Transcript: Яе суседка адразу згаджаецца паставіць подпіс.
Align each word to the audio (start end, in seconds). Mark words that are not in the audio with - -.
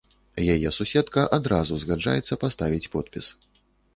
Яе 0.53 0.69
суседка 0.77 1.25
адразу 1.37 1.77
згаджаецца 1.83 2.39
паставіць 2.45 2.89
подпіс. 2.95 3.25